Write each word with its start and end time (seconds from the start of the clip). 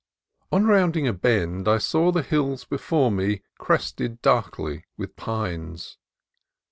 On 0.51 0.63
rounding 0.65 1.07
a 1.07 1.13
bend 1.13 1.67
I 1.67 1.77
saw 1.77 2.11
the 2.11 2.23
hills 2.23 2.65
before 2.65 3.11
me 3.11 3.43
crested 3.59 4.19
darkly 4.23 4.85
with 4.97 5.15
pines. 5.15 5.99